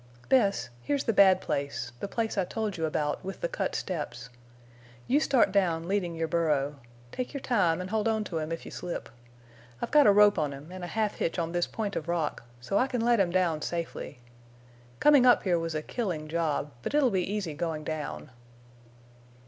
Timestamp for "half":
10.87-11.17